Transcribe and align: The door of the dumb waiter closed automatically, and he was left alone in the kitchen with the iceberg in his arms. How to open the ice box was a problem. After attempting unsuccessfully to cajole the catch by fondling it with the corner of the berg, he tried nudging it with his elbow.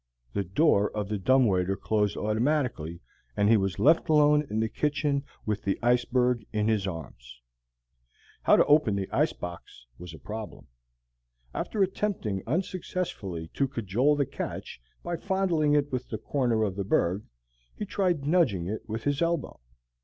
The 0.33 0.43
door 0.43 0.89
of 0.97 1.09
the 1.09 1.19
dumb 1.19 1.45
waiter 1.45 1.77
closed 1.77 2.17
automatically, 2.17 3.01
and 3.37 3.47
he 3.49 3.55
was 3.55 3.77
left 3.77 4.09
alone 4.09 4.47
in 4.49 4.59
the 4.59 4.67
kitchen 4.67 5.23
with 5.45 5.61
the 5.61 5.77
iceberg 5.83 6.43
in 6.51 6.67
his 6.67 6.87
arms. 6.87 7.39
How 8.41 8.55
to 8.55 8.65
open 8.65 8.95
the 8.95 9.07
ice 9.11 9.31
box 9.33 9.85
was 9.99 10.11
a 10.15 10.17
problem. 10.17 10.65
After 11.53 11.83
attempting 11.83 12.41
unsuccessfully 12.47 13.49
to 13.53 13.67
cajole 13.67 14.15
the 14.15 14.25
catch 14.25 14.81
by 15.03 15.17
fondling 15.17 15.75
it 15.75 15.91
with 15.91 16.09
the 16.09 16.17
corner 16.17 16.63
of 16.63 16.77
the 16.77 16.83
berg, 16.83 17.25
he 17.75 17.85
tried 17.85 18.25
nudging 18.25 18.65
it 18.65 18.81
with 18.89 19.03
his 19.03 19.21
elbow. 19.21 19.59